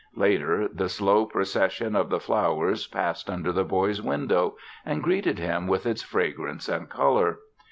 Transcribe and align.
Later 0.15 0.67
the 0.67 0.89
slow 0.89 1.27
procession 1.27 1.95
of 1.95 2.09
the 2.09 2.19
flowers 2.19 2.87
passed 2.87 3.29
under 3.29 3.51
the 3.51 3.63
boy's 3.63 4.01
window 4.01 4.57
and 4.83 5.03
greeted 5.03 5.37
him 5.37 5.67
with 5.67 5.85
its 5.85 6.01
fragrance 6.01 6.67
and 6.67 6.89
color. 6.89 7.37